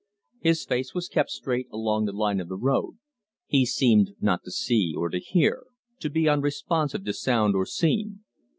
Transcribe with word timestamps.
His 0.39 0.65
face 0.65 0.95
was 0.95 1.07
kept 1.07 1.29
straight 1.29 1.67
along 1.71 2.05
the 2.05 2.11
line 2.11 2.39
of 2.39 2.47
the 2.49 2.57
road; 2.57 2.97
he 3.45 3.67
seemed 3.67 4.15
not 4.19 4.43
to 4.45 4.49
see 4.49 4.95
or 4.97 5.09
to 5.09 5.19
hear, 5.19 5.61
to 5.99 6.09
be 6.09 6.27
unresponsive 6.27 7.05
to 7.05 7.13
sound 7.13 7.53
or 7.55 7.67
scene. 7.67 8.23